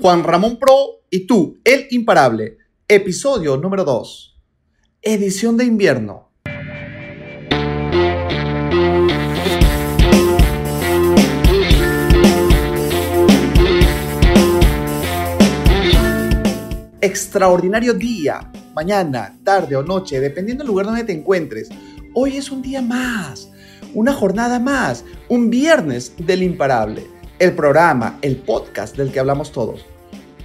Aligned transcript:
Juan 0.00 0.24
Ramón 0.24 0.58
Pro 0.58 1.02
y 1.10 1.26
tú, 1.26 1.60
el 1.62 1.86
imparable. 1.90 2.56
Episodio 2.88 3.58
número 3.58 3.84
2. 3.84 4.34
Edición 5.02 5.58
de 5.58 5.64
invierno. 5.66 6.30
Extraordinario 17.02 17.92
día, 17.92 18.50
mañana, 18.74 19.38
tarde 19.44 19.76
o 19.76 19.82
noche, 19.82 20.18
dependiendo 20.18 20.64
del 20.64 20.68
lugar 20.68 20.86
donde 20.86 21.04
te 21.04 21.12
encuentres. 21.12 21.68
Hoy 22.14 22.38
es 22.38 22.50
un 22.50 22.62
día 22.62 22.80
más, 22.80 23.50
una 23.92 24.14
jornada 24.14 24.58
más, 24.58 25.04
un 25.28 25.50
viernes 25.50 26.14
del 26.16 26.42
imparable 26.42 27.20
el 27.40 27.54
programa, 27.54 28.18
el 28.20 28.36
podcast 28.36 28.98
del 28.98 29.10
que 29.10 29.18
hablamos 29.18 29.50
todos. 29.50 29.86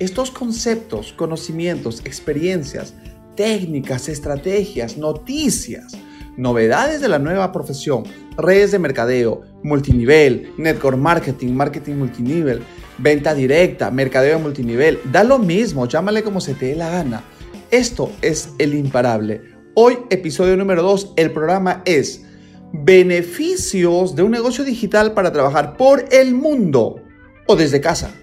Estos 0.00 0.30
conceptos, 0.30 1.12
conocimientos, 1.12 2.00
experiencias, 2.06 2.94
técnicas, 3.36 4.08
estrategias, 4.08 4.96
noticias, 4.96 5.92
novedades 6.38 7.02
de 7.02 7.08
la 7.08 7.18
nueva 7.18 7.52
profesión, 7.52 8.04
redes 8.34 8.72
de 8.72 8.78
mercadeo, 8.78 9.42
multinivel, 9.62 10.54
network 10.56 10.96
marketing, 10.96 11.52
marketing 11.52 11.96
multinivel, 11.96 12.62
venta 12.96 13.34
directa, 13.34 13.90
mercadeo 13.90 14.38
de 14.38 14.42
multinivel, 14.42 15.00
da 15.12 15.22
lo 15.22 15.38
mismo, 15.38 15.86
llámale 15.86 16.22
como 16.22 16.40
se 16.40 16.54
te 16.54 16.68
dé 16.68 16.76
la 16.76 16.88
gana. 16.88 17.22
Esto 17.70 18.10
es 18.22 18.54
el 18.56 18.72
imparable. 18.72 19.42
Hoy, 19.74 19.98
episodio 20.08 20.56
número 20.56 20.82
2, 20.82 21.12
el 21.16 21.30
programa 21.30 21.82
es 21.84 22.24
beneficios 22.72 24.16
de 24.16 24.22
un 24.22 24.30
negocio 24.30 24.64
digital 24.64 25.12
para 25.12 25.30
trabajar 25.30 25.76
por 25.76 26.06
el 26.10 26.34
mundo 26.34 27.02
o 27.46 27.54
desde 27.54 27.82
casa. 27.82 28.14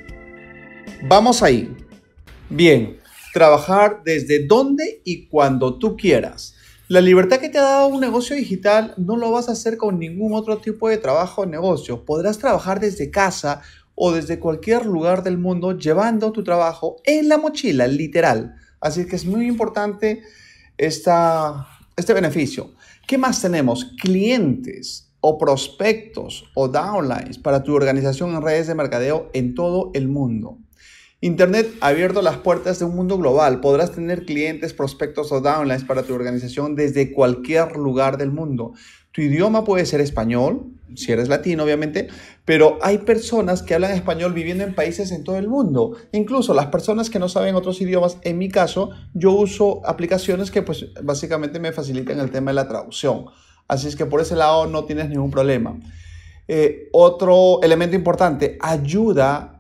Vamos 1.04 1.44
ahí. 1.44 1.76
Bien, 2.50 2.98
trabajar 3.32 4.02
desde 4.04 4.48
donde 4.48 5.02
y 5.04 5.28
cuando 5.28 5.78
tú 5.78 5.96
quieras. 5.96 6.56
La 6.88 7.02
libertad 7.02 7.40
que 7.40 7.50
te 7.50 7.60
ha 7.60 7.64
dado 7.64 7.88
un 7.90 8.02
negocio 8.02 8.36
digital 8.36 8.96
no 8.98 9.16
lo 9.16 9.32
vas 9.32 9.48
a 9.48 9.52
hacer 9.52 9.78
con 9.78 10.00
ningún 10.00 10.34
otro 10.34 10.58
tipo 10.58 10.90
de 10.90 10.98
trabajo 10.98 11.44
o 11.44 11.46
negocio. 11.46 12.04
Podrás 12.04 12.40
trabajar 12.40 12.80
desde 12.80 13.12
casa 13.12 13.62
o 13.94 14.12
desde 14.12 14.40
cualquier 14.40 14.88
lugar 14.88 15.22
del 15.22 15.38
mundo 15.38 15.78
llevando 15.78 16.32
tu 16.32 16.44
trabajo 16.44 16.98
en 17.04 17.30
la 17.30 17.38
mochila, 17.38 17.86
literal. 17.86 18.56
Así 18.82 19.06
que 19.06 19.18
es 19.18 19.26
muy 19.26 19.46
importante 19.46 20.24
esta, 20.78 21.68
este 21.96 22.14
beneficio. 22.14 22.72
¿Qué 23.06 23.20
más 23.20 23.40
tenemos? 23.40 23.86
Clientes 24.02 25.12
o 25.22 25.38
prospectos 25.38 26.46
o 26.56 26.68
downlines 26.68 27.38
para 27.38 27.62
tu 27.62 27.76
organización 27.76 28.34
en 28.34 28.42
redes 28.42 28.66
de 28.66 28.76
mercadeo 28.76 29.30
en 29.34 29.54
todo 29.54 29.92
el 29.94 30.08
mundo. 30.08 30.58
Internet 31.20 31.68
ha 31.82 31.88
abierto 31.88 32.22
las 32.22 32.38
puertas 32.38 32.78
de 32.78 32.86
un 32.86 32.96
mundo 32.96 33.18
global. 33.18 33.60
Podrás 33.60 33.92
tener 33.92 34.24
clientes, 34.24 34.74
prospectos 34.74 35.32
o 35.32 35.42
downlines 35.42 35.84
para 35.84 36.04
tu 36.04 36.14
organización 36.14 36.76
desde 36.76 37.12
cualquier 37.12 37.76
lugar 37.76 38.18
del 38.20 38.32
mundo. 38.32 38.74
Tu 39.12 39.22
idioma 39.22 39.64
puede 39.64 39.88
ser 39.88 40.00
español, 40.00 40.68
si 40.96 41.12
eres 41.12 41.28
latino 41.28 41.64
obviamente, 41.64 42.08
pero 42.46 42.78
hay 42.84 43.00
personas 43.00 43.64
que 43.64 43.74
hablan 43.74 43.94
español 43.94 44.32
viviendo 44.34 44.64
en 44.64 44.76
países 44.76 45.12
en 45.12 45.24
todo 45.24 45.38
el 45.38 45.48
mundo. 45.48 45.98
Incluso 46.12 46.54
las 46.54 46.68
personas 46.68 47.10
que 47.10 47.18
no 47.18 47.30
saben 47.30 47.56
otros 47.56 47.82
idiomas, 47.82 48.20
en 48.22 48.38
mi 48.38 48.50
caso, 48.50 48.92
yo 49.16 49.32
uso 49.32 49.82
aplicaciones 49.88 50.52
que 50.52 50.62
pues 50.62 50.86
básicamente 51.02 51.60
me 51.60 51.72
facilitan 51.72 52.20
el 52.20 52.30
tema 52.30 52.52
de 52.52 52.56
la 52.56 52.68
traducción. 52.68 53.26
Así 53.68 53.88
es 53.88 53.96
que 53.96 54.06
por 54.06 54.22
ese 54.22 54.36
lado 54.36 54.68
no 54.68 54.86
tienes 54.86 55.10
ningún 55.10 55.32
problema. 55.32 55.80
Eh, 56.48 56.88
otro 56.92 57.60
elemento 57.64 57.96
importante, 57.96 58.60
ayuda 58.62 59.57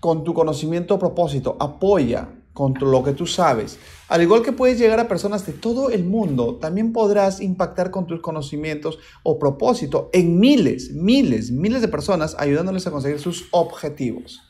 con 0.00 0.24
tu 0.24 0.34
conocimiento 0.34 0.98
propósito, 0.98 1.56
apoya 1.60 2.28
con 2.52 2.74
lo 2.80 3.04
que 3.04 3.12
tú 3.12 3.26
sabes. 3.26 3.78
Al 4.08 4.22
igual 4.22 4.42
que 4.42 4.52
puedes 4.52 4.78
llegar 4.78 4.98
a 4.98 5.08
personas 5.08 5.46
de 5.46 5.52
todo 5.52 5.90
el 5.90 6.04
mundo, 6.04 6.56
también 6.56 6.92
podrás 6.92 7.40
impactar 7.40 7.90
con 7.90 8.06
tus 8.06 8.20
conocimientos 8.20 8.98
o 9.22 9.38
propósito 9.38 10.10
en 10.12 10.40
miles, 10.40 10.92
miles, 10.92 11.50
miles 11.50 11.80
de 11.80 11.88
personas 11.88 12.34
ayudándoles 12.38 12.86
a 12.86 12.90
conseguir 12.90 13.20
sus 13.20 13.46
objetivos. 13.52 14.40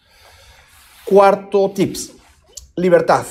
Cuarto 1.05 1.71
tips, 1.75 2.13
libertad. 2.77 3.27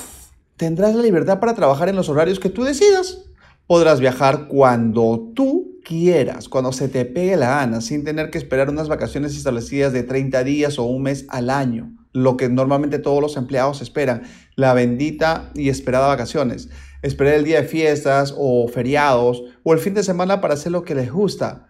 Tendrás 0.56 0.94
la 0.94 1.02
libertad 1.02 1.40
para 1.40 1.54
trabajar 1.54 1.88
en 1.88 1.96
los 1.96 2.08
horarios 2.08 2.38
que 2.38 2.50
tú 2.50 2.64
decidas. 2.64 3.22
Podrás 3.66 4.00
viajar 4.00 4.46
cuando 4.48 5.32
tú 5.34 5.78
quieras, 5.84 6.48
cuando 6.48 6.72
se 6.72 6.88
te 6.88 7.04
pegue 7.06 7.36
la 7.36 7.48
gana, 7.48 7.80
sin 7.80 8.04
tener 8.04 8.30
que 8.30 8.38
esperar 8.38 8.68
unas 8.68 8.88
vacaciones 8.88 9.36
establecidas 9.36 9.92
de 9.92 10.02
30 10.02 10.44
días 10.44 10.78
o 10.78 10.84
un 10.84 11.02
mes 11.02 11.24
al 11.28 11.50
año 11.50 11.99
lo 12.12 12.36
que 12.36 12.48
normalmente 12.48 12.98
todos 12.98 13.20
los 13.20 13.36
empleados 13.36 13.82
esperan, 13.82 14.22
la 14.56 14.74
bendita 14.74 15.50
y 15.54 15.68
esperada 15.68 16.08
vacaciones. 16.08 16.68
Esperar 17.02 17.34
el 17.34 17.44
día 17.44 17.62
de 17.62 17.68
fiestas 17.68 18.34
o 18.36 18.68
feriados 18.68 19.42
o 19.62 19.72
el 19.72 19.78
fin 19.78 19.94
de 19.94 20.02
semana 20.02 20.40
para 20.40 20.54
hacer 20.54 20.72
lo 20.72 20.82
que 20.82 20.94
les 20.94 21.10
gusta. 21.10 21.68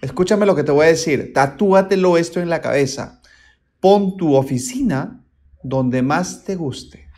Escúchame 0.00 0.46
lo 0.46 0.56
que 0.56 0.64
te 0.64 0.72
voy 0.72 0.86
a 0.86 0.88
decir, 0.88 1.32
tatúatelo 1.32 2.16
esto 2.16 2.40
en 2.40 2.48
la 2.48 2.60
cabeza. 2.60 3.20
Pon 3.80 4.16
tu 4.16 4.34
oficina 4.34 5.24
donde 5.62 6.02
más 6.02 6.44
te 6.44 6.56
guste. 6.56 7.08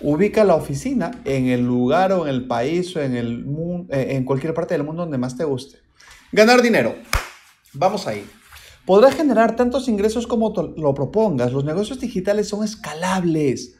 Ubica 0.00 0.44
la 0.44 0.54
oficina 0.54 1.10
en 1.24 1.46
el 1.46 1.64
lugar 1.64 2.12
o 2.12 2.26
en 2.26 2.34
el 2.34 2.46
país 2.46 2.94
o 2.96 3.00
en, 3.00 3.16
el, 3.16 3.46
eh, 3.90 4.08
en 4.10 4.24
cualquier 4.24 4.52
parte 4.52 4.74
del 4.74 4.84
mundo 4.84 5.02
donde 5.02 5.18
más 5.18 5.36
te 5.36 5.44
guste. 5.44 5.78
Ganar 6.32 6.60
dinero. 6.62 6.94
Vamos 7.72 8.06
ahí. 8.06 8.24
Podrás 8.86 9.14
generar 9.14 9.56
tantos 9.56 9.88
ingresos 9.88 10.26
como 10.26 10.52
lo 10.76 10.94
propongas. 10.94 11.52
Los 11.52 11.64
negocios 11.64 12.00
digitales 12.00 12.48
son 12.48 12.64
escalables. 12.64 13.76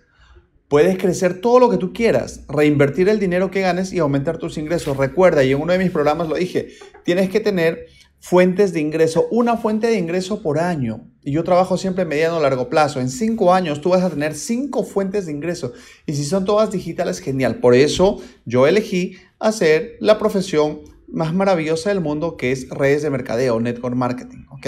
Puedes 0.69 0.97
crecer 0.97 1.43
todo 1.43 1.59
lo 1.59 1.69
que 1.69 1.77
tú 1.77 1.93
quieras, 1.93 2.45
reinvertir 2.49 3.11
el 3.11 3.21
dinero 3.21 3.51
que 3.51 3.61
ganes 3.61 3.93
y 3.93 3.99
aumentar 3.99 4.39
tus 4.39 4.57
ingresos. 4.57 4.97
Recuerda, 4.97 5.45
y 5.45 5.53
en 5.53 5.61
uno 5.61 5.73
de 5.75 5.79
mis 5.79 5.91
programas 5.91 6.29
lo 6.29 6.37
dije, 6.37 6.69
tienes 7.05 7.29
que 7.29 7.41
tener 7.41 7.87
fuentes 8.19 8.73
de 8.73 8.81
ingreso, 8.81 9.29
una 9.31 9.59
fuente 9.59 9.89
de 9.89 9.99
ingreso 9.99 10.41
por 10.41 10.59
año. 10.59 11.07
Y 11.23 11.33
yo 11.33 11.45
trabajo 11.45 11.77
siempre 11.77 12.07
mediano 12.07 12.37
a 12.37 12.41
largo 12.41 12.71
plazo. 12.71 12.99
En 12.99 13.11
cinco 13.11 13.53
años 13.53 13.83
tú 13.83 13.91
vas 13.91 14.03
a 14.03 14.09
tener 14.09 14.35
cinco 14.35 14.85
fuentes 14.85 15.27
de 15.27 15.33
ingreso. 15.33 15.75
Y 16.07 16.15
si 16.15 16.25
son 16.25 16.47
todas 16.47 16.71
digitales, 16.71 17.21
genial. 17.21 17.57
Por 17.57 17.75
eso 17.75 18.23
yo 18.47 18.67
elegí 18.67 19.19
hacer 19.39 19.99
la 20.01 20.19
profesión 20.19 20.81
más 21.09 21.35
maravillosa 21.35 21.91
del 21.91 22.01
mundo 22.01 22.37
que 22.37 22.53
es 22.53 22.69
redes 22.69 23.03
de 23.03 23.11
mercadeo, 23.11 23.61
network 23.61 23.95
marketing, 23.95 24.47
¿ok? 24.51 24.67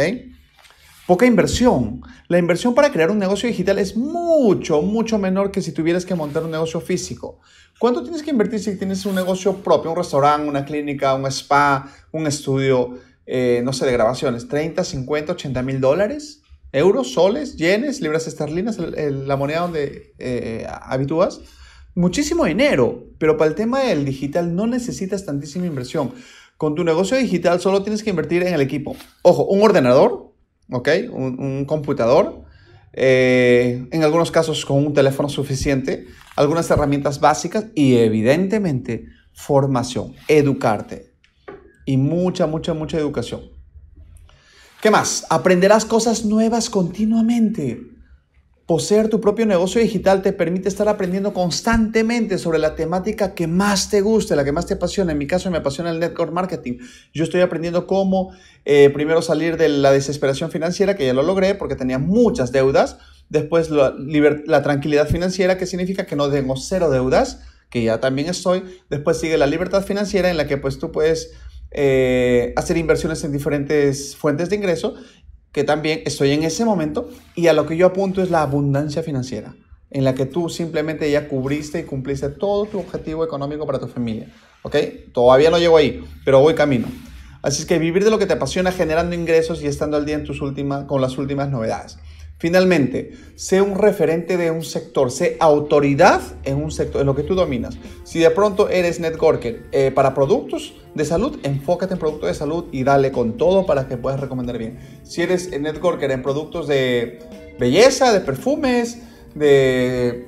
Poca 1.06 1.24
inversión. 1.24 2.02
La 2.26 2.38
inversión 2.38 2.74
para 2.74 2.90
crear 2.90 3.12
un 3.12 3.18
negocio 3.18 3.48
digital 3.48 3.78
es 3.78 3.96
mucho, 3.96 4.82
mucho 4.82 5.18
menor 5.18 5.52
que 5.52 5.62
si 5.62 5.70
tuvieras 5.70 6.04
que 6.04 6.16
montar 6.16 6.42
un 6.42 6.50
negocio 6.50 6.80
físico. 6.80 7.38
¿Cuánto 7.78 8.02
tienes 8.02 8.22
que 8.22 8.30
invertir 8.30 8.58
si 8.58 8.76
tienes 8.76 9.06
un 9.06 9.14
negocio 9.14 9.54
propio, 9.62 9.92
un 9.92 9.96
restaurante, 9.96 10.48
una 10.48 10.64
clínica, 10.64 11.14
un 11.14 11.26
spa, 11.26 11.88
un 12.10 12.26
estudio, 12.26 12.98
eh, 13.24 13.60
no 13.64 13.72
sé, 13.72 13.86
de 13.86 13.92
grabaciones? 13.92 14.48
¿30, 14.48 14.82
50, 14.82 15.32
80 15.32 15.62
mil 15.62 15.80
dólares? 15.80 16.42
¿Euros, 16.72 17.12
soles, 17.12 17.56
yenes, 17.56 18.00
libras 18.00 18.26
esterlinas, 18.26 18.76
la 18.78 19.36
moneda 19.36 19.60
donde 19.60 20.14
eh, 20.18 20.66
habitúas? 20.82 21.40
Muchísimo 21.96 22.44
dinero, 22.44 23.08
pero 23.18 23.36
para 23.36 23.48
el 23.48 23.56
tema 23.56 23.80
del 23.80 24.04
digital 24.04 24.54
no 24.54 24.68
necesitas 24.68 25.24
tantísima 25.24 25.66
inversión. 25.66 26.12
Con 26.56 26.76
tu 26.76 26.84
negocio 26.84 27.16
digital 27.16 27.60
solo 27.60 27.82
tienes 27.82 28.04
que 28.04 28.10
invertir 28.10 28.44
en 28.44 28.54
el 28.54 28.60
equipo. 28.60 28.94
Ojo, 29.22 29.46
un 29.46 29.62
ordenador, 29.62 30.32
¿ok? 30.70 30.88
Un, 31.10 31.64
computador, 31.64 32.44
eh, 32.92 33.88
en 33.90 34.04
algunos 34.04 34.30
casos 34.30 34.64
con 34.64 34.86
un 34.86 34.94
teléfono 34.94 35.28
suficiente, 35.28 36.06
algunas 36.36 36.70
herramientas 36.70 37.18
básicas 37.18 37.66
y 37.74 37.96
evidentemente 37.96 39.06
formación, 39.32 40.14
educarte 40.28 41.14
y 41.86 41.96
mucha, 41.96 42.46
mucha, 42.46 42.74
mucha 42.74 42.98
educación. 42.98 43.42
¿Qué 44.82 44.90
más? 44.90 45.26
Aprenderás 45.30 45.84
cosas 45.84 46.24
nuevas 46.24 46.68
continuamente. 46.68 47.95
Poseer 48.66 49.08
tu 49.08 49.20
propio 49.20 49.46
negocio 49.46 49.80
digital 49.80 50.22
te 50.22 50.32
permite 50.32 50.68
estar 50.68 50.88
aprendiendo 50.88 51.32
constantemente 51.32 52.36
sobre 52.36 52.58
la 52.58 52.74
temática 52.74 53.32
que 53.32 53.46
más 53.46 53.90
te 53.90 54.00
guste, 54.00 54.34
la 54.34 54.44
que 54.44 54.50
más 54.50 54.66
te 54.66 54.74
apasiona. 54.74 55.12
En 55.12 55.18
mi 55.18 55.28
caso 55.28 55.52
me 55.52 55.58
apasiona 55.58 55.90
el 55.90 56.00
network 56.00 56.32
marketing. 56.32 56.78
Yo 57.14 57.22
estoy 57.22 57.42
aprendiendo 57.42 57.86
cómo 57.86 58.32
eh, 58.64 58.90
primero 58.90 59.22
salir 59.22 59.56
de 59.56 59.68
la 59.68 59.92
desesperación 59.92 60.50
financiera, 60.50 60.96
que 60.96 61.06
ya 61.06 61.14
lo 61.14 61.22
logré 61.22 61.54
porque 61.54 61.76
tenía 61.76 62.00
muchas 62.00 62.50
deudas. 62.50 62.98
Después 63.28 63.70
la, 63.70 64.62
tranquilidad 64.64 65.06
financiera, 65.06 65.56
que 65.58 65.66
significa 65.66 66.04
que 66.04 66.16
no 66.16 66.28
tengo 66.28 66.56
cero 66.56 66.90
deudas, 66.90 67.42
que 67.70 67.84
ya 67.84 68.00
también 68.00 68.28
estoy. 68.28 68.64
Después 68.90 69.20
sigue 69.20 69.38
la 69.38 69.46
libertad 69.46 69.84
financiera 69.84 70.28
en 70.28 70.36
la 70.36 70.48
que 70.48 70.56
pues 70.56 70.80
tú 70.80 70.90
puedes 70.90 71.34
eh, 71.70 72.52
hacer 72.56 72.76
inversiones 72.78 73.22
en 73.22 73.30
diferentes 73.30 74.16
fuentes 74.16 74.50
de 74.50 74.56
ingreso 74.56 74.96
que 75.56 75.64
también 75.64 76.02
estoy 76.04 76.32
en 76.32 76.42
ese 76.42 76.66
momento 76.66 77.08
y 77.34 77.46
a 77.46 77.54
lo 77.54 77.64
que 77.64 77.78
yo 77.78 77.86
apunto 77.86 78.22
es 78.22 78.28
la 78.28 78.42
abundancia 78.42 79.02
financiera, 79.02 79.54
en 79.90 80.04
la 80.04 80.14
que 80.14 80.26
tú 80.26 80.50
simplemente 80.50 81.10
ya 81.10 81.28
cubriste 81.28 81.80
y 81.80 81.84
cumpliste 81.84 82.28
todo 82.28 82.66
tu 82.66 82.78
objetivo 82.78 83.24
económico 83.24 83.64
para 83.64 83.78
tu 83.78 83.88
familia. 83.88 84.30
¿Ok? 84.60 84.76
Todavía 85.14 85.48
no 85.48 85.58
llego 85.58 85.78
ahí, 85.78 86.04
pero 86.26 86.40
voy 86.40 86.54
camino. 86.54 86.88
Así 87.40 87.62
es 87.62 87.66
que 87.66 87.78
vivir 87.78 88.04
de 88.04 88.10
lo 88.10 88.18
que 88.18 88.26
te 88.26 88.34
apasiona 88.34 88.70
generando 88.70 89.14
ingresos 89.14 89.62
y 89.62 89.66
estando 89.66 89.96
al 89.96 90.04
día 90.04 90.16
en 90.16 90.24
tus 90.24 90.42
últimas, 90.42 90.84
con 90.84 91.00
las 91.00 91.16
últimas 91.16 91.48
novedades. 91.48 91.96
Finalmente, 92.38 93.12
sé 93.34 93.62
un 93.62 93.78
referente 93.78 94.36
de 94.36 94.50
un 94.50 94.62
sector, 94.62 95.10
sé 95.10 95.38
autoridad 95.40 96.20
en 96.44 96.62
un 96.62 96.70
sector, 96.70 97.00
en 97.00 97.06
lo 97.06 97.16
que 97.16 97.22
tú 97.22 97.34
dominas. 97.34 97.78
Si 98.04 98.18
de 98.18 98.30
pronto 98.30 98.68
eres 98.68 99.00
networker 99.00 99.64
eh, 99.72 99.90
para 99.90 100.12
productos 100.12 100.74
de 100.94 101.06
salud, 101.06 101.38
enfócate 101.44 101.94
en 101.94 101.98
productos 101.98 102.28
de 102.28 102.34
salud 102.34 102.66
y 102.72 102.84
dale 102.84 103.10
con 103.10 103.38
todo 103.38 103.64
para 103.64 103.88
que 103.88 103.96
puedas 103.96 104.20
recomendar 104.20 104.58
bien. 104.58 104.78
Si 105.02 105.22
eres 105.22 105.50
networker 105.58 106.10
en 106.10 106.22
productos 106.22 106.68
de 106.68 107.20
belleza, 107.58 108.12
de 108.12 108.20
perfumes, 108.20 108.98
de 109.34 110.26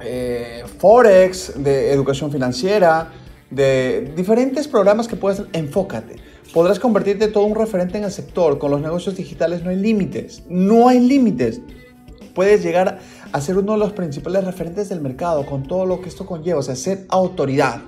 eh, 0.00 0.64
forex, 0.78 1.62
de 1.62 1.92
educación 1.92 2.32
financiera, 2.32 3.12
de 3.50 4.12
diferentes 4.16 4.66
programas 4.66 5.06
que 5.06 5.14
puedes, 5.14 5.42
enfócate 5.52 6.25
podrás 6.52 6.78
convertirte 6.78 7.28
todo 7.28 7.44
un 7.44 7.54
referente 7.54 7.98
en 7.98 8.04
el 8.04 8.12
sector. 8.12 8.58
Con 8.58 8.70
los 8.70 8.80
negocios 8.80 9.16
digitales 9.16 9.62
no 9.62 9.70
hay 9.70 9.76
límites. 9.76 10.42
No 10.48 10.88
hay 10.88 11.00
límites. 11.00 11.60
Puedes 12.34 12.62
llegar 12.62 12.98
a 13.32 13.40
ser 13.40 13.56
uno 13.58 13.72
de 13.72 13.78
los 13.78 13.92
principales 13.92 14.44
referentes 14.44 14.88
del 14.88 15.00
mercado 15.00 15.46
con 15.46 15.62
todo 15.62 15.86
lo 15.86 16.00
que 16.00 16.08
esto 16.08 16.26
conlleva, 16.26 16.60
o 16.60 16.62
sea, 16.62 16.76
ser 16.76 17.06
autoridad. 17.08 17.80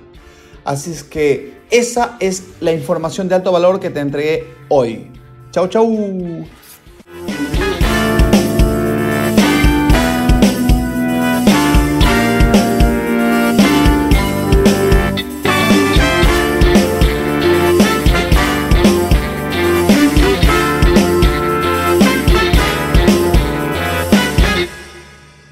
Así 0.63 0.91
es 0.91 1.03
que 1.03 1.53
esa 1.71 2.17
es 2.19 2.43
la 2.59 2.71
información 2.71 3.27
de 3.27 3.35
alto 3.35 3.51
valor 3.51 3.79
que 3.79 3.89
te 3.89 3.99
entregué 3.99 4.45
hoy. 4.69 5.11
Chau, 5.51 5.67
chau. 5.67 6.45